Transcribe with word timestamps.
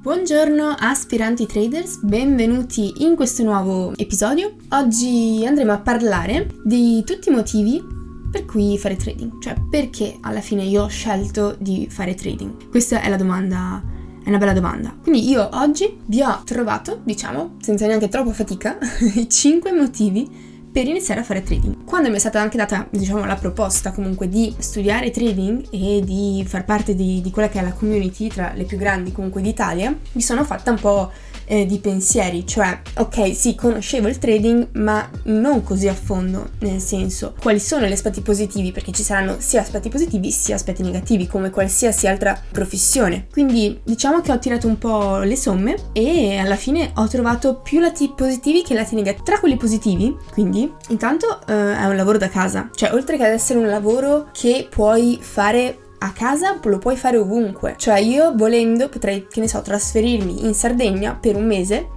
Buongiorno 0.00 0.76
aspiranti 0.78 1.44
traders, 1.46 1.98
benvenuti 2.02 3.02
in 3.02 3.16
questo 3.16 3.42
nuovo 3.42 3.92
episodio. 3.96 4.54
Oggi 4.68 5.44
andremo 5.44 5.72
a 5.72 5.80
parlare 5.80 6.54
di 6.62 7.02
tutti 7.04 7.30
i 7.30 7.32
motivi 7.32 7.84
per 8.30 8.44
cui 8.44 8.78
fare 8.78 8.94
trading, 8.94 9.42
cioè 9.42 9.56
perché 9.68 10.16
alla 10.20 10.40
fine 10.40 10.62
io 10.62 10.84
ho 10.84 10.88
scelto 10.88 11.56
di 11.58 11.88
fare 11.90 12.14
trading. 12.14 12.68
Questa 12.70 13.00
è 13.02 13.08
la 13.08 13.16
domanda, 13.16 13.82
è 14.22 14.28
una 14.28 14.38
bella 14.38 14.52
domanda. 14.52 14.96
Quindi 15.02 15.28
io 15.28 15.48
oggi 15.54 15.98
vi 16.06 16.22
ho 16.22 16.42
trovato, 16.44 17.00
diciamo, 17.02 17.56
senza 17.60 17.88
neanche 17.88 18.08
troppa 18.08 18.32
fatica, 18.32 18.78
i 19.16 19.28
5 19.28 19.72
motivi 19.72 20.57
per 20.78 20.86
iniziare 20.86 21.22
a 21.22 21.24
fare 21.24 21.42
trading. 21.42 21.82
Quando 21.84 22.08
mi 22.08 22.14
è 22.14 22.18
stata 22.20 22.40
anche 22.40 22.56
data, 22.56 22.86
diciamo, 22.88 23.24
la 23.24 23.34
proposta 23.34 23.90
comunque 23.90 24.28
di 24.28 24.54
studiare 24.58 25.10
trading 25.10 25.66
e 25.72 26.02
di 26.04 26.44
far 26.46 26.64
parte 26.64 26.94
di, 26.94 27.20
di 27.20 27.32
quella 27.32 27.48
che 27.48 27.58
è 27.58 27.62
la 27.62 27.72
community 27.72 28.28
tra 28.28 28.52
le 28.54 28.62
più 28.62 28.78
grandi 28.78 29.10
comunque 29.10 29.42
d'Italia, 29.42 29.92
mi 30.12 30.22
sono 30.22 30.44
fatta 30.44 30.70
un 30.70 30.78
po' 30.78 31.10
eh, 31.48 31.66
di 31.66 31.78
pensieri, 31.78 32.46
cioè 32.46 32.78
ok 32.98 33.34
sì 33.34 33.54
conoscevo 33.54 34.06
il 34.06 34.18
trading 34.18 34.68
ma 34.74 35.08
non 35.24 35.64
così 35.64 35.88
a 35.88 35.94
fondo, 35.94 36.50
nel 36.60 36.80
senso 36.80 37.34
quali 37.40 37.58
sono 37.58 37.86
gli 37.86 37.92
aspetti 37.92 38.20
positivi 38.20 38.70
perché 38.70 38.92
ci 38.92 39.02
saranno 39.02 39.36
sia 39.38 39.62
aspetti 39.62 39.88
positivi 39.88 40.30
sia 40.30 40.54
aspetti 40.54 40.82
negativi 40.82 41.26
come 41.26 41.50
qualsiasi 41.50 42.06
altra 42.06 42.40
professione. 42.52 43.26
Quindi 43.32 43.80
diciamo 43.82 44.20
che 44.20 44.30
ho 44.30 44.38
tirato 44.38 44.68
un 44.68 44.78
po' 44.78 45.18
le 45.18 45.36
somme 45.36 45.74
e 45.92 46.36
alla 46.36 46.56
fine 46.56 46.92
ho 46.94 47.08
trovato 47.08 47.56
più 47.56 47.80
lati 47.80 48.12
positivi 48.14 48.62
che 48.62 48.74
lati 48.74 48.94
negativi. 48.94 49.24
Tra 49.24 49.40
quelli 49.40 49.56
positivi, 49.56 50.14
quindi, 50.30 50.67
intanto 50.88 51.40
eh, 51.46 51.76
è 51.76 51.86
un 51.86 51.96
lavoro 51.96 52.18
da 52.18 52.28
casa, 52.28 52.70
cioè 52.74 52.92
oltre 52.92 53.16
che 53.16 53.24
ad 53.24 53.32
essere 53.32 53.58
un 53.58 53.68
lavoro 53.68 54.28
che 54.32 54.66
puoi 54.70 55.18
fare 55.20 55.78
a 55.98 56.12
casa 56.12 56.58
lo 56.62 56.78
puoi 56.78 56.96
fare 56.96 57.16
ovunque. 57.16 57.74
Cioè 57.76 57.98
io 57.98 58.32
volendo 58.34 58.88
potrei, 58.88 59.26
che 59.26 59.40
ne 59.40 59.48
so, 59.48 59.60
trasferirmi 59.60 60.44
in 60.44 60.54
Sardegna 60.54 61.14
per 61.14 61.36
un 61.36 61.46
mese 61.46 61.88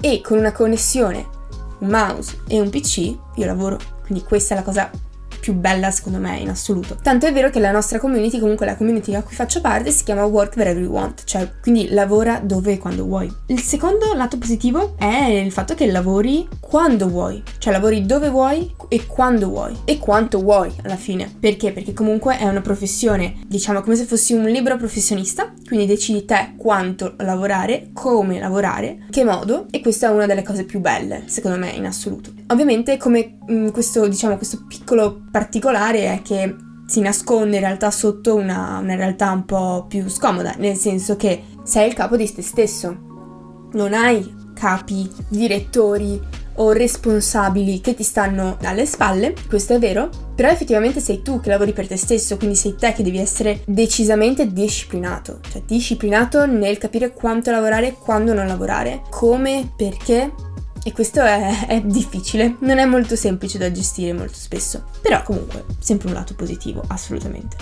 e 0.00 0.20
con 0.20 0.38
una 0.38 0.52
connessione, 0.52 1.28
un 1.78 1.88
mouse 1.88 2.40
e 2.48 2.60
un 2.60 2.70
PC 2.70 3.16
io 3.34 3.46
lavoro. 3.46 3.78
Quindi 4.04 4.24
questa 4.24 4.54
è 4.54 4.58
la 4.58 4.64
cosa 4.64 4.90
più 5.40 5.54
bella 5.54 5.90
secondo 5.90 6.18
me 6.18 6.38
in 6.38 6.48
assoluto. 6.48 6.98
Tanto 7.02 7.26
è 7.26 7.32
vero 7.32 7.50
che 7.50 7.58
la 7.58 7.70
nostra 7.70 7.98
community, 7.98 8.38
comunque 8.38 8.66
la 8.66 8.76
community 8.76 9.14
a 9.14 9.22
cui 9.22 9.34
faccio 9.34 9.60
parte, 9.60 9.90
si 9.90 10.04
chiama 10.04 10.24
Work 10.24 10.56
Wherever 10.56 10.82
You 10.82 10.92
Want, 10.92 11.24
cioè 11.24 11.50
quindi 11.60 11.88
lavora 11.90 12.40
dove 12.42 12.72
e 12.72 12.78
quando 12.78 13.04
vuoi. 13.04 13.32
Il 13.46 13.60
secondo 13.60 14.12
lato 14.14 14.38
positivo 14.38 14.94
è 14.98 15.24
il 15.24 15.52
fatto 15.52 15.74
che 15.74 15.90
lavori 15.90 16.46
quando 16.60 17.08
vuoi, 17.08 17.42
cioè 17.58 17.72
lavori 17.72 18.06
dove 18.06 18.28
vuoi 18.28 18.72
e 18.88 19.06
quando 19.06 19.48
vuoi 19.48 19.76
e 19.84 19.98
quanto 19.98 20.40
vuoi 20.40 20.72
alla 20.82 20.96
fine. 20.96 21.32
Perché? 21.40 21.72
Perché 21.72 21.92
comunque 21.92 22.38
è 22.38 22.46
una 22.46 22.60
professione, 22.60 23.40
diciamo 23.46 23.80
come 23.80 23.96
se 23.96 24.04
fossi 24.04 24.34
un 24.34 24.44
libero 24.44 24.76
professionista, 24.76 25.52
quindi 25.70 25.86
decidi 25.86 26.24
te 26.24 26.54
quanto 26.56 27.14
lavorare, 27.18 27.90
come 27.92 28.40
lavorare, 28.40 29.04
che 29.08 29.22
modo 29.22 29.68
e 29.70 29.80
questa 29.80 30.08
è 30.08 30.10
una 30.10 30.26
delle 30.26 30.42
cose 30.42 30.64
più 30.64 30.80
belle 30.80 31.22
secondo 31.26 31.58
me 31.58 31.70
in 31.70 31.86
assoluto. 31.86 32.32
Ovviamente 32.48 32.96
come 32.96 33.38
mh, 33.46 33.54
mm, 33.54 33.68
questo, 33.68 34.08
diciamo, 34.08 34.36
questo 34.36 34.64
piccolo 34.66 35.22
particolare 35.30 36.12
è 36.12 36.22
che 36.22 36.56
si 36.88 37.00
nasconde 37.00 37.54
in 37.54 37.62
realtà 37.62 37.92
sotto 37.92 38.34
una, 38.34 38.78
una 38.78 38.96
realtà 38.96 39.30
un 39.30 39.44
po' 39.44 39.86
più 39.88 40.08
scomoda, 40.08 40.56
nel 40.58 40.74
senso 40.74 41.14
che 41.14 41.44
sei 41.62 41.86
il 41.86 41.94
capo 41.94 42.16
di 42.16 42.34
te 42.34 42.42
stesso. 42.42 43.68
Non 43.70 43.94
hai 43.94 44.28
capi, 44.54 45.08
direttori 45.28 46.20
o 46.60 46.72
responsabili 46.72 47.80
che 47.80 47.94
ti 47.94 48.02
stanno 48.02 48.56
alle 48.62 48.86
spalle, 48.86 49.34
questo 49.48 49.74
è 49.74 49.78
vero, 49.78 50.10
però 50.34 50.48
effettivamente 50.48 51.00
sei 51.00 51.22
tu 51.22 51.40
che 51.40 51.48
lavori 51.48 51.72
per 51.72 51.86
te 51.86 51.96
stesso, 51.96 52.36
quindi 52.36 52.56
sei 52.56 52.74
te 52.76 52.92
che 52.92 53.02
devi 53.02 53.18
essere 53.18 53.62
decisamente 53.66 54.52
disciplinato, 54.52 55.40
cioè 55.50 55.62
disciplinato 55.66 56.46
nel 56.46 56.78
capire 56.78 57.12
quanto 57.12 57.50
lavorare, 57.50 57.94
quando 57.94 58.34
non 58.34 58.46
lavorare, 58.46 59.02
come, 59.10 59.72
perché 59.74 60.32
e 60.82 60.92
questo 60.92 61.20
è, 61.20 61.66
è, 61.66 61.80
difficile, 61.82 62.56
non 62.60 62.78
è 62.78 62.84
molto 62.84 63.16
semplice 63.16 63.58
da 63.58 63.70
gestire 63.70 64.12
molto 64.12 64.36
spesso, 64.36 64.84
però 65.02 65.22
comunque 65.22 65.64
sempre 65.78 66.08
un 66.08 66.14
lato 66.14 66.34
positivo, 66.34 66.82
assolutamente. 66.88 67.56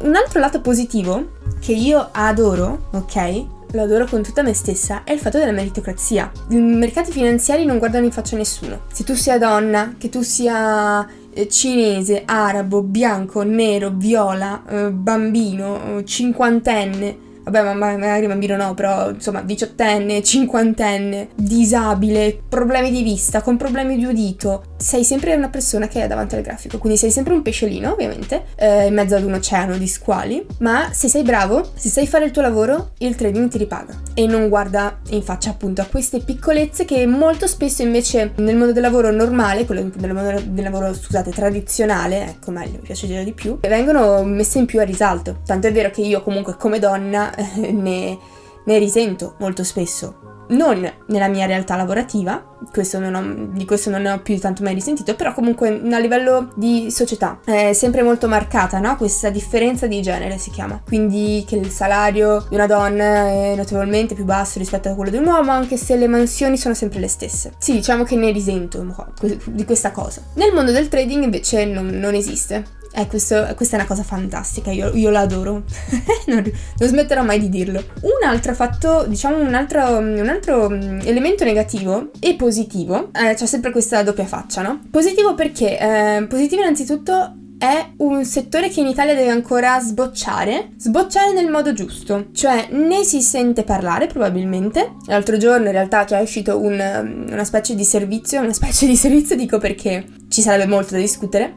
Un 0.00 0.14
altro 0.14 0.40
lato 0.40 0.60
positivo 0.60 1.32
che 1.60 1.72
io 1.72 2.08
adoro, 2.12 2.88
ok? 2.92 3.61
Lo 3.74 3.82
adoro 3.82 4.04
con 4.04 4.22
tutta 4.22 4.42
me 4.42 4.52
stessa, 4.52 5.02
è 5.02 5.12
il 5.12 5.18
fatto 5.18 5.38
della 5.38 5.50
meritocrazia. 5.50 6.30
I 6.50 6.56
mercati 6.56 7.10
finanziari 7.10 7.64
non 7.64 7.78
guardano 7.78 8.04
in 8.04 8.12
faccia 8.12 8.36
nessuno. 8.36 8.82
Se 8.92 9.02
tu 9.02 9.14
sia 9.14 9.38
donna, 9.38 9.94
che 9.96 10.10
tu 10.10 10.20
sia 10.20 11.06
eh, 11.32 11.48
cinese, 11.48 12.22
arabo, 12.26 12.82
bianco, 12.82 13.42
nero, 13.42 13.90
viola, 13.94 14.62
eh, 14.68 14.90
bambino, 14.90 16.02
cinquantenne, 16.04 17.30
vabbè 17.44 17.62
ma 17.62 17.72
magari 17.74 18.26
bambino 18.26 18.56
no, 18.56 18.74
però 18.74 19.10
insomma 19.10 19.42
diciottenne, 19.42 20.22
cinquantenne, 20.22 21.28
disabile, 21.34 22.40
problemi 22.48 22.90
di 22.90 23.02
vista, 23.02 23.42
con 23.42 23.56
problemi 23.56 23.96
di 23.96 24.04
udito, 24.04 24.64
sei 24.76 25.04
sempre 25.04 25.34
una 25.34 25.48
persona 25.48 25.88
che 25.88 26.02
è 26.02 26.06
davanti 26.06 26.34
al 26.34 26.42
grafico, 26.42 26.78
quindi 26.78 26.98
sei 26.98 27.10
sempre 27.10 27.34
un 27.34 27.42
pesciolino 27.42 27.92
ovviamente, 27.92 28.44
eh, 28.56 28.86
in 28.86 28.94
mezzo 28.94 29.16
ad 29.16 29.24
un 29.24 29.34
oceano 29.34 29.76
di 29.76 29.86
squali, 29.86 30.44
ma 30.58 30.90
se 30.92 31.08
sei 31.08 31.22
bravo, 31.22 31.70
se 31.74 31.88
sai 31.88 32.06
fare 32.06 32.24
il 32.24 32.30
tuo 32.30 32.42
lavoro, 32.42 32.92
il 32.98 33.14
trading 33.14 33.48
ti 33.48 33.58
ripaga. 33.58 34.00
E 34.14 34.26
non 34.26 34.48
guarda 34.48 34.98
in 35.10 35.22
faccia 35.22 35.50
appunto 35.50 35.80
a 35.80 35.86
queste 35.86 36.20
piccolezze 36.20 36.84
che 36.84 37.06
molto 37.06 37.46
spesso 37.46 37.82
invece 37.82 38.32
nel 38.36 38.56
mondo 38.56 38.72
del 38.72 38.82
lavoro 38.82 39.10
normale, 39.10 39.64
quello 39.64 39.90
del 39.94 40.12
mondo 40.12 40.40
del 40.44 40.64
lavoro 40.64 40.92
scusate 40.94 41.30
tradizionale, 41.30 42.28
ecco 42.28 42.50
meglio, 42.50 42.72
mi 42.72 42.86
piace 42.86 43.06
dire 43.06 43.24
di 43.24 43.32
più, 43.32 43.58
vengono 43.60 44.22
messe 44.24 44.58
in 44.58 44.66
più 44.66 44.80
a 44.80 44.84
risalto, 44.84 45.40
tanto 45.44 45.66
è 45.66 45.72
vero 45.72 45.90
che 45.90 46.02
io 46.02 46.22
comunque 46.22 46.56
come 46.56 46.78
donna 46.78 47.31
ne, 47.56 48.18
ne 48.64 48.78
risento 48.78 49.34
molto 49.38 49.64
spesso. 49.64 50.30
Non 50.48 50.86
nella 51.06 51.28
mia 51.28 51.46
realtà 51.46 51.76
lavorativa, 51.76 52.58
questo 52.70 52.98
ho, 52.98 53.46
di 53.52 53.64
questo 53.64 53.88
non 53.90 54.02
ne 54.02 54.10
ho 54.10 54.20
più 54.20 54.38
tanto 54.38 54.62
mai 54.62 54.74
risentito, 54.74 55.14
però 55.14 55.32
comunque 55.32 55.68
a 55.68 55.98
livello 55.98 56.52
di 56.56 56.90
società 56.90 57.40
è 57.44 57.72
sempre 57.72 58.02
molto 58.02 58.28
marcata, 58.28 58.78
no? 58.78 58.96
Questa 58.96 59.30
differenza 59.30 59.86
di 59.86 60.02
genere 60.02 60.36
si 60.36 60.50
chiama. 60.50 60.82
Quindi 60.84 61.44
che 61.46 61.56
il 61.56 61.70
salario 61.70 62.44
di 62.48 62.54
una 62.56 62.66
donna 62.66 63.28
è 63.28 63.54
notevolmente 63.56 64.14
più 64.14 64.24
basso 64.24 64.58
rispetto 64.58 64.90
a 64.90 64.94
quello 64.94 65.10
di 65.10 65.16
un 65.16 65.26
uomo, 65.26 65.52
anche 65.52 65.76
se 65.78 65.96
le 65.96 66.08
mansioni 66.08 66.58
sono 66.58 66.74
sempre 66.74 67.00
le 67.00 67.08
stesse. 67.08 67.52
Sì, 67.58 67.72
diciamo 67.72 68.04
che 68.04 68.16
ne 68.16 68.30
risento 68.30 68.84
di 69.46 69.64
questa 69.64 69.90
cosa. 69.90 70.22
Nel 70.34 70.52
mondo 70.52 70.72
del 70.72 70.88
trading 70.88 71.22
invece 71.22 71.64
non, 71.64 71.86
non 71.86 72.14
esiste. 72.14 72.80
Eh, 72.94 73.06
questo, 73.06 73.46
questa 73.56 73.76
è 73.76 73.78
una 73.78 73.88
cosa 73.88 74.02
fantastica, 74.02 74.70
io, 74.70 74.94
io 74.94 75.10
l'adoro, 75.10 75.62
non, 76.26 76.42
non, 76.42 76.88
smetterò 76.88 77.22
mai 77.22 77.40
di 77.40 77.48
dirlo. 77.48 77.82
Un 78.02 78.28
altro 78.28 78.54
fatto, 78.54 79.04
diciamo 79.06 79.40
un 79.40 79.54
altro, 79.54 79.96
un 79.96 80.28
altro 80.28 80.68
mm, 80.68 81.00
elemento 81.04 81.44
negativo 81.44 82.10
e 82.20 82.34
positivo, 82.34 83.10
eh, 83.12 83.34
c'è 83.34 83.46
sempre 83.46 83.70
questa 83.70 84.02
doppia 84.02 84.26
faccia, 84.26 84.62
no? 84.62 84.82
Positivo 84.90 85.34
perché? 85.34 85.78
Eh, 85.78 86.26
positivo 86.26 86.60
innanzitutto 86.60 87.36
è 87.62 87.92
un 87.98 88.24
settore 88.24 88.68
che 88.68 88.80
in 88.80 88.88
Italia 88.88 89.14
deve 89.14 89.30
ancora 89.30 89.78
sbocciare, 89.78 90.72
sbocciare 90.78 91.32
nel 91.32 91.48
modo 91.48 91.72
giusto, 91.72 92.26
cioè 92.32 92.66
ne 92.72 93.04
si 93.04 93.22
sente 93.22 93.62
parlare 93.62 94.08
probabilmente. 94.08 94.96
L'altro 95.06 95.36
giorno 95.36 95.66
in 95.66 95.72
realtà 95.72 96.04
è 96.04 96.20
uscito 96.20 96.58
un, 96.58 97.26
una 97.30 97.44
specie 97.44 97.76
di 97.76 97.84
servizio, 97.84 98.40
una 98.40 98.52
specie 98.52 98.86
di 98.86 98.96
servizio 98.96 99.36
dico 99.36 99.58
perché 99.58 100.04
ci 100.28 100.42
sarebbe 100.42 100.66
molto 100.66 100.94
da 100.94 100.98
discutere, 100.98 101.54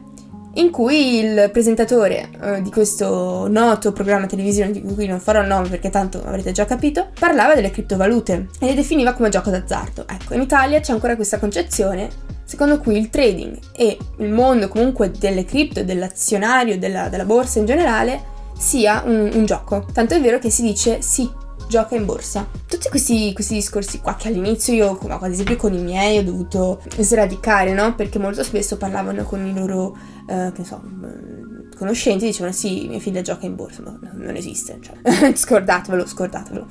in 0.56 0.70
cui 0.70 1.18
il 1.18 1.50
presentatore 1.52 2.28
eh, 2.40 2.62
di 2.62 2.70
questo 2.70 3.46
noto 3.48 3.92
programma 3.92 4.26
televisivo, 4.26 4.70
di 4.70 4.82
cui 4.82 5.06
non 5.06 5.20
farò 5.20 5.40
il 5.40 5.48
nome 5.48 5.68
perché 5.68 5.90
tanto 5.90 6.22
avrete 6.24 6.52
già 6.52 6.64
capito, 6.64 7.08
parlava 7.18 7.54
delle 7.54 7.70
criptovalute 7.70 8.48
e 8.58 8.66
le 8.66 8.74
definiva 8.74 9.12
come 9.12 9.28
gioco 9.28 9.50
d'azzardo. 9.50 10.06
Ecco, 10.08 10.34
in 10.34 10.42
Italia 10.42 10.80
c'è 10.80 10.92
ancora 10.92 11.16
questa 11.16 11.38
concezione 11.38 12.08
secondo 12.44 12.78
cui 12.78 12.96
il 12.96 13.10
trading 13.10 13.58
e 13.72 13.98
il 14.18 14.30
mondo 14.30 14.68
comunque 14.68 15.10
delle 15.10 15.44
cripto, 15.44 15.82
dell'azionario, 15.82 16.78
della, 16.78 17.08
della 17.08 17.24
borsa 17.24 17.58
in 17.58 17.66
generale 17.66 18.34
sia 18.56 19.02
un, 19.04 19.30
un 19.32 19.44
gioco. 19.44 19.84
Tanto 19.92 20.14
è 20.14 20.20
vero 20.20 20.38
che 20.38 20.48
si 20.48 20.62
dice 20.62 21.02
sì, 21.02 21.28
gioca 21.68 21.94
in 21.94 22.04
borsa. 22.04 22.46
Tutti 22.66 22.88
questi, 22.88 23.32
questi, 23.32 23.54
discorsi 23.54 24.00
qua 24.00 24.14
che 24.14 24.28
all'inizio 24.28 24.72
io, 24.72 24.98
ad 24.98 25.30
esempio 25.30 25.56
con 25.56 25.72
i 25.72 25.82
miei, 25.82 26.18
ho 26.18 26.24
dovuto 26.24 26.82
sradicare, 26.98 27.72
no? 27.72 27.94
Perché 27.94 28.18
molto 28.18 28.42
spesso 28.42 28.76
parlavano 28.76 29.24
con 29.24 29.44
i 29.46 29.54
loro, 29.54 29.96
eh, 30.28 30.52
che 30.54 30.64
so, 30.64 30.82
mm, 30.84 31.72
conoscenti, 31.76 32.26
dicevano 32.26 32.52
sì, 32.52 32.86
mia 32.88 33.00
figlia 33.00 33.22
gioca 33.22 33.46
in 33.46 33.54
borsa, 33.54 33.82
ma 33.82 33.98
non 34.14 34.36
esiste, 34.36 34.78
cioè, 34.80 34.96
scordatevelo, 35.34 36.06
scordatevelo. 36.06 36.66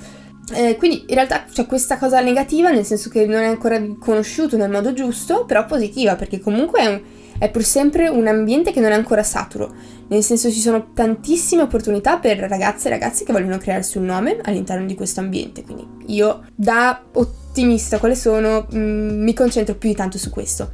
Eh, 0.53 0.75
quindi 0.77 1.05
in 1.07 1.15
realtà 1.15 1.45
c'è 1.51 1.65
questa 1.65 1.97
cosa 1.97 2.21
negativa, 2.21 2.69
nel 2.69 2.85
senso 2.85 3.09
che 3.09 3.25
non 3.25 3.41
è 3.41 3.47
ancora 3.47 3.81
conosciuto 3.99 4.57
nel 4.57 4.69
modo 4.69 4.93
giusto, 4.93 5.45
però 5.45 5.65
positiva, 5.65 6.15
perché 6.15 6.39
comunque 6.39 6.79
è 6.81 6.85
un 6.85 7.01
è 7.37 7.49
pur 7.49 7.63
sempre 7.63 8.07
un 8.07 8.27
ambiente 8.27 8.71
che 8.71 8.79
non 8.79 8.91
è 8.91 8.95
ancora 8.95 9.23
saturo, 9.23 9.73
nel 10.07 10.23
senso 10.23 10.51
ci 10.51 10.59
sono 10.59 10.93
tantissime 10.93 11.63
opportunità 11.63 12.17
per 12.17 12.37
ragazze 12.37 12.87
e 12.87 12.91
ragazzi 12.91 13.23
che 13.23 13.31
vogliono 13.31 13.57
crearsi 13.57 13.97
un 13.97 14.05
nome 14.05 14.37
all'interno 14.43 14.85
di 14.85 14.95
questo 14.95 15.19
ambiente, 15.19 15.63
quindi 15.63 15.87
io 16.07 16.45
da 16.55 17.03
ottimista 17.13 17.99
quale 17.99 18.15
sono 18.15 18.67
mm, 18.73 19.23
mi 19.23 19.33
concentro 19.33 19.75
più 19.75 19.89
di 19.89 19.95
tanto 19.95 20.17
su 20.17 20.29
questo. 20.29 20.71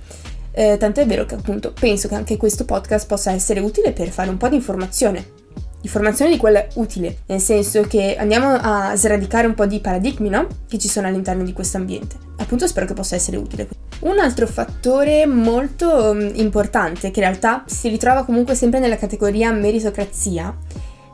Eh, 0.53 0.75
tanto 0.77 0.99
è 0.99 1.05
vero 1.05 1.25
che 1.25 1.35
appunto 1.35 1.71
penso 1.71 2.09
che 2.09 2.15
anche 2.15 2.35
questo 2.35 2.65
podcast 2.65 3.07
possa 3.07 3.31
essere 3.31 3.61
utile 3.61 3.93
per 3.93 4.09
fare 4.09 4.29
un 4.29 4.35
po' 4.35 4.49
di 4.49 4.55
informazione 4.55 5.39
di 5.81 5.87
formazione 5.87 6.31
di 6.31 6.37
quella 6.37 6.63
utile, 6.75 7.21
nel 7.25 7.39
senso 7.39 7.81
che 7.81 8.15
andiamo 8.15 8.49
a 8.49 8.95
sradicare 8.95 9.47
un 9.47 9.55
po' 9.55 9.65
di 9.65 9.79
paradigmi, 9.79 10.29
no? 10.29 10.47
Che 10.67 10.77
ci 10.77 10.87
sono 10.87 11.07
all'interno 11.07 11.43
di 11.43 11.53
questo 11.53 11.77
ambiente. 11.77 12.30
Appunto 12.41 12.67
spero 12.67 12.85
che 12.85 12.93
possa 12.93 13.15
essere 13.15 13.37
utile. 13.37 13.67
Un 14.01 14.19
altro 14.19 14.47
fattore 14.47 15.25
molto 15.25 16.13
mm, 16.13 16.31
importante, 16.33 17.11
che 17.11 17.19
in 17.19 17.25
realtà 17.25 17.63
si 17.67 17.87
ritrova 17.87 18.25
comunque 18.25 18.55
sempre 18.55 18.79
nella 18.79 18.97
categoria 18.97 19.51
meritocrazia, 19.51 20.55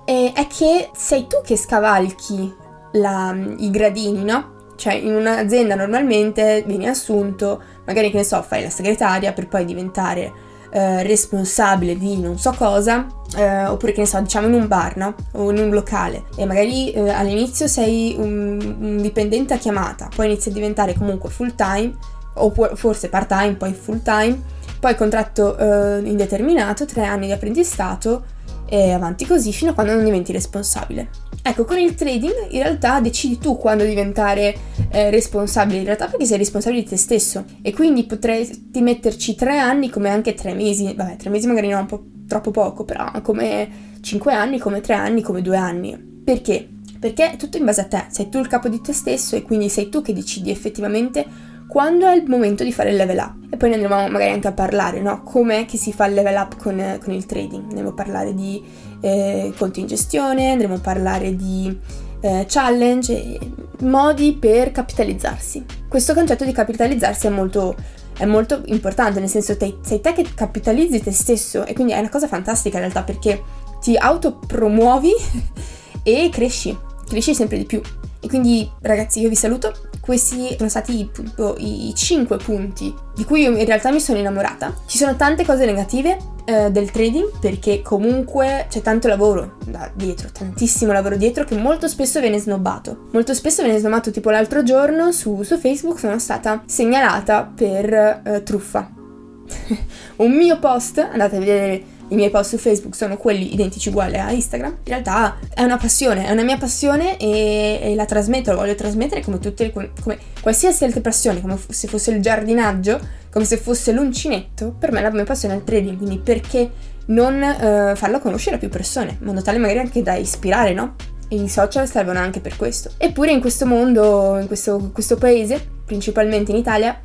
è 0.06 0.48
che 0.48 0.90
sei 0.96 1.28
tu 1.28 1.42
che 1.44 1.58
scavalchi 1.58 2.54
la, 2.94 3.34
mm, 3.34 3.56
i 3.60 3.70
gradini, 3.70 4.24
no? 4.24 4.56
Cioè 4.78 4.94
in 4.94 5.14
un'azienda 5.16 5.76
normalmente 5.76 6.64
vieni 6.66 6.88
assunto, 6.88 7.62
magari 7.86 8.10
che 8.10 8.18
ne 8.18 8.24
so, 8.24 8.42
fai 8.42 8.62
la 8.62 8.70
segretaria 8.70 9.34
per 9.34 9.48
poi 9.48 9.66
diventare 9.66 10.32
eh, 10.78 11.02
responsabile 11.02 11.98
di 11.98 12.20
non 12.20 12.38
so 12.38 12.52
cosa, 12.52 13.08
eh, 13.36 13.66
oppure 13.66 13.94
che 13.94 14.02
ne 14.02 14.06
so, 14.06 14.22
diciamo 14.22 14.46
in 14.46 14.54
un 14.54 14.68
bar, 14.68 14.96
no? 14.96 15.16
O 15.32 15.50
in 15.50 15.58
un 15.58 15.72
locale 15.72 16.26
e 16.36 16.46
magari 16.46 16.92
eh, 16.92 17.10
all'inizio 17.10 17.68
sei 17.68 18.16
un, 18.16 18.76
un, 18.80 18.98
dipendente 19.02 19.56
a 19.56 19.58
chiamata, 19.58 20.08
poi 20.16 20.28
inizi 20.28 20.50
a 20.50 20.52
diventare 20.52 20.94
comunque 20.94 21.32
full 21.32 21.56
time, 21.56 21.96
o 22.36 22.54
forse 22.76 23.10
part 23.10 23.28
time, 23.28 23.56
poi 23.56 23.74
full 23.74 24.04
time, 24.04 24.40
poi 24.80 24.96
contratto 24.96 25.58
eh, 25.58 26.02
indeterminato, 26.04 26.86
tre 26.86 27.06
anni 27.06 27.26
di 27.26 27.32
apprendistato 27.32 28.36
e 28.70 28.92
avanti 28.92 29.26
così 29.26 29.52
fino 29.52 29.72
a 29.72 29.74
quando 29.74 29.94
non 29.94 30.04
diventi 30.04 30.32
responsabile. 30.32 31.10
Ecco, 31.42 31.64
con 31.64 31.78
il 31.78 31.96
trading 31.96 32.50
in 32.50 32.62
realtà 32.62 33.00
decidi 33.00 33.38
tu 33.38 33.58
quando 33.58 33.86
diventare 33.86 34.56
eh, 34.90 35.10
responsabile, 35.10 35.80
in 35.80 35.86
realtà 35.86 36.08
perché 36.08 36.26
sei 36.26 36.38
responsabile 36.38 36.84
di 36.84 36.90
te 36.90 36.98
stesso 36.98 37.46
e 37.62 37.74
quindi 37.74 38.04
potresti 38.06 38.82
metterci 38.82 39.36
tre 39.36 39.58
anni 39.58 39.90
come 39.90 40.10
anche 40.10 40.34
tre 40.34 40.54
mesi, 40.54 40.94
vabbè 40.94 41.16
tre 41.16 41.30
mesi 41.30 41.48
magari 41.48 41.70
no, 41.70 41.80
un 41.80 41.86
po' 41.86 42.04
troppo 42.28 42.52
poco, 42.52 42.84
però 42.84 43.10
come 43.22 43.70
cinque 44.02 44.34
anni, 44.34 44.60
come 44.60 44.82
tre 44.82 44.96
anni, 44.96 45.22
come 45.22 45.42
due 45.42 45.58
anni. 45.58 45.98
Perché? 46.24 46.68
Perché 47.00 47.32
è 47.32 47.36
tutto 47.38 47.58
in 47.58 47.66
base 47.66 47.82
a 47.82 47.86
te, 47.86 48.06
sei 48.10 48.28
tu 48.28 48.40
il 48.40 48.48
capo 48.48 48.68
di 48.68 48.82
te 48.82 48.92
stesso 48.92 49.36
e 49.36 49.44
quindi 49.44 49.70
sei 49.70 49.90
tu 49.90 50.02
che 50.02 50.14
decidi 50.14 50.50
effettivamente 50.50 51.26
quando 51.68 52.08
è 52.08 52.16
il 52.16 52.24
momento 52.28 52.64
di 52.64 52.72
fare 52.72 52.92
il 52.92 52.96
level 52.96 53.18
up. 53.18 53.34
E 53.50 53.58
poi 53.58 53.70
ne 53.70 53.76
andremo 53.76 54.08
magari 54.08 54.32
anche 54.32 54.48
a 54.48 54.54
parlare, 54.54 55.02
no? 55.02 55.22
Com'è 55.24 55.66
che 55.66 55.78
si 55.78 55.94
fa 55.94 56.06
il 56.06 56.14
level 56.14 56.36
up 56.36 56.58
con, 56.58 56.98
con 57.04 57.14
il 57.14 57.26
trading. 57.26 57.64
Andremo 57.64 57.90
a 57.90 57.94
parlare 57.94 58.34
di 58.34 58.64
eh, 59.02 59.54
conti 59.58 59.82
in 59.82 59.88
gestione, 59.88 60.52
andremo 60.52 60.76
a 60.76 60.80
parlare 60.80 61.36
di 61.36 61.78
eh, 62.22 62.46
challenge 62.48 63.14
e 63.14 63.40
modi 63.80 64.34
per 64.34 64.72
capitalizzarsi. 64.72 65.66
Questo 65.88 66.14
concetto 66.14 66.46
di 66.46 66.52
capitalizzarsi 66.52 67.28
è 67.28 67.30
molto, 67.30 67.76
è 68.18 68.26
molto 68.26 68.62
importante, 68.66 69.20
nel 69.20 69.30
senso 69.30 69.56
che 69.58 69.78
sei 69.82 70.02
te 70.02 70.14
che 70.14 70.26
capitalizzi 70.34 71.02
te 71.02 71.12
stesso 71.12 71.66
e 71.66 71.74
quindi 71.74 71.94
è 71.94 72.00
una 72.00 72.10
cosa 72.10 72.28
fantastica 72.28 72.78
in 72.78 72.84
realtà 72.84 73.04
perché 73.04 73.42
ti 73.82 73.96
autopromuovi 73.96 75.12
e 76.04 76.30
cresci, 76.32 76.78
cresci 77.08 77.36
sempre 77.36 77.58
di 77.58 77.66
più. 77.66 77.82
E 78.20 78.28
quindi 78.28 78.70
ragazzi 78.82 79.22
io 79.22 79.30
vi 79.30 79.36
saluto, 79.36 79.87
questi 80.08 80.56
sono 80.56 80.70
stati 80.70 81.10
appunto 81.12 81.56
i 81.58 81.92
5 81.94 82.38
punti 82.38 82.94
di 83.14 83.26
cui 83.26 83.42
io 83.42 83.50
in 83.50 83.66
realtà 83.66 83.92
mi 83.92 84.00
sono 84.00 84.18
innamorata. 84.18 84.74
Ci 84.86 84.98
sono 84.98 85.18
tante 85.18 85.44
cose 85.44 85.66
negative 85.66 86.18
eh, 86.46 86.72
del 86.72 86.92
trading 86.92 87.38
perché 87.42 87.82
comunque 87.82 88.68
c'è 88.70 88.82
tanto 88.82 89.10
lavoro 89.10 89.58
da 89.66 89.92
dietro, 89.94 90.30
tantissimo 90.32 90.94
lavoro 90.94 91.18
dietro 91.18 91.44
che 91.44 91.58
molto 91.58 91.90
spesso 91.90 92.22
viene 92.22 92.40
snobbato. 92.40 93.08
Molto 93.12 93.34
spesso 93.34 93.64
viene 93.64 93.80
snobbato 93.80 94.10
tipo 94.10 94.30
l'altro 94.30 94.64
giorno 94.64 95.12
su, 95.12 95.44
su 95.44 95.58
Facebook 95.58 96.00
sono 96.00 96.18
stata 96.20 96.64
segnalata 96.66 97.52
per 97.54 97.94
eh, 97.94 98.44
truffa. 98.44 98.90
Un 100.16 100.32
mio 100.32 100.58
post, 100.60 101.00
andate 101.00 101.36
a 101.36 101.40
vedere 101.40 101.84
i 102.10 102.16
miei 102.16 102.30
post 102.30 102.52
su 102.52 102.58
Facebook 102.58 102.96
sono 102.96 103.18
quelli 103.18 103.54
identici 103.54 103.90
uguali 103.90 104.18
a 104.18 104.32
Instagram. 104.32 104.72
In 104.72 104.86
realtà 104.86 105.38
è 105.54 105.64
una 105.64 105.78
passione, 105.78 106.26
è 106.26 106.32
una 106.32 106.44
mia 106.44 106.58
passione 106.58 107.18
e, 107.18 107.80
e 107.82 107.96
la 107.96 108.06
trasmetto, 108.06 108.52
la 108.52 108.58
voglio 108.58 108.76
trasmettere 108.76 109.22
come 109.22 109.40
tutte 109.40 109.72
come, 109.72 109.92
come 110.02 110.18
qualsiasi 110.42 110.86
altra 110.86 111.02
passione, 111.02 111.42
come 111.42 111.58
se 111.68 111.88
fosse 111.88 112.12
il 112.12 112.22
giardinaggio, 112.22 113.00
come 113.32 113.46
se 113.46 113.58
fosse 113.58 113.92
l'uncinetto. 113.92 114.74
Per 114.78 114.92
me 114.92 115.02
la 115.02 115.12
mia 115.12 115.26
passione 115.26 115.56
è 115.56 115.58
il 115.58 115.64
trading, 115.64 115.98
quindi 115.98 116.18
perché 116.20 116.72
non 117.08 117.36
uh, 117.36 117.96
farlo 117.96 118.20
conoscere 118.20 118.56
a 118.56 118.60
più 118.60 118.70
persone, 118.70 119.18
in 119.20 119.26
modo 119.26 119.42
tale 119.42 119.58
magari 119.58 119.80
anche 119.80 120.02
da 120.02 120.16
ispirare, 120.16 120.74
no? 120.74 120.96
E 121.30 121.36
i 121.36 121.50
social 121.50 121.90
servono 121.90 122.20
anche 122.20 122.40
per 122.40 122.56
questo. 122.56 122.92
Eppure 122.98 123.32
in 123.32 123.42
questo 123.42 123.66
mondo, 123.66 124.38
in 124.40 124.48
questo, 124.48 124.92
questo 124.94 125.18
paese, 125.18 125.66
principalmente 125.86 126.52
in 126.52 126.58
Italia, 126.58 127.00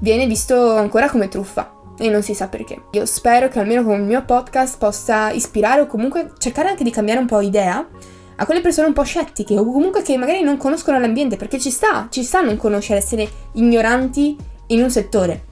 viene 0.00 0.26
visto 0.26 0.74
ancora 0.74 1.08
come 1.08 1.28
truffa 1.28 1.77
e 1.98 2.08
non 2.08 2.22
si 2.22 2.34
sa 2.34 2.48
perché. 2.48 2.82
Io 2.92 3.04
spero 3.04 3.48
che 3.48 3.58
almeno 3.58 3.82
con 3.84 4.00
il 4.00 4.06
mio 4.06 4.24
podcast 4.24 4.78
possa 4.78 5.30
ispirare 5.30 5.82
o 5.82 5.86
comunque 5.86 6.32
cercare 6.38 6.68
anche 6.68 6.84
di 6.84 6.90
cambiare 6.90 7.20
un 7.20 7.26
po' 7.26 7.40
idea 7.40 7.86
a 8.40 8.44
quelle 8.46 8.60
persone 8.60 8.86
un 8.86 8.92
po' 8.92 9.02
scettiche 9.02 9.58
o 9.58 9.64
comunque 9.64 10.02
che 10.02 10.16
magari 10.16 10.42
non 10.42 10.56
conoscono 10.56 10.98
l'ambiente, 10.98 11.36
perché 11.36 11.58
ci 11.58 11.70
sta, 11.70 12.06
ci 12.10 12.22
sta 12.22 12.40
non 12.40 12.56
conoscere, 12.56 13.00
essere 13.00 13.28
ignoranti 13.54 14.36
in 14.68 14.82
un 14.82 14.90
settore. 14.90 15.46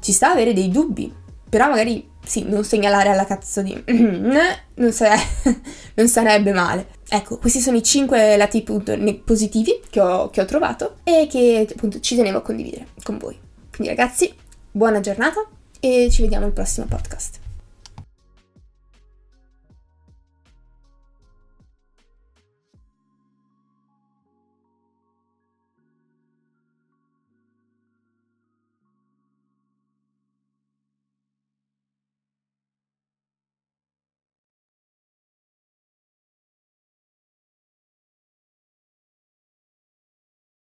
Ci 0.00 0.12
sta 0.12 0.32
avere 0.32 0.52
dei 0.52 0.68
dubbi, 0.68 1.12
però 1.48 1.68
magari 1.68 2.14
sì, 2.24 2.44
non 2.48 2.64
segnalare 2.64 3.10
alla 3.10 3.24
cazzo 3.24 3.62
di... 3.62 3.80
non, 3.86 4.92
sare... 4.92 5.16
non 5.94 6.08
sarebbe 6.08 6.52
male. 6.52 6.88
Ecco, 7.08 7.38
questi 7.38 7.60
sono 7.60 7.76
i 7.76 7.84
5 7.84 8.36
lati 8.36 8.58
appunto 8.58 8.96
positivi 9.24 9.80
che 9.88 10.00
ho, 10.00 10.28
che 10.30 10.40
ho 10.40 10.44
trovato 10.44 10.96
e 11.04 11.28
che 11.30 11.68
appunto 11.70 12.00
ci 12.00 12.16
tenevo 12.16 12.38
a 12.38 12.42
condividere 12.42 12.88
con 13.04 13.18
voi. 13.18 13.38
Quindi 13.70 13.94
ragazzi, 13.94 14.34
buona 14.72 14.98
giornata 14.98 15.46
e 15.86 16.10
ci 16.10 16.22
vediamo 16.22 16.46
al 16.46 16.52
prossimo 16.52 16.86
podcast. 16.86 17.45